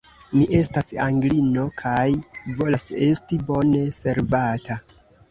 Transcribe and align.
Mi 0.37 0.45
estas 0.59 0.87
Anglino, 1.07 1.65
kaj 1.81 2.05
volas 2.61 2.85
esti 3.09 3.39
bone 3.51 3.83
servata. 3.99 4.79